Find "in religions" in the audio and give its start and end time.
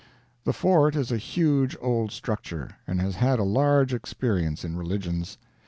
4.65-5.37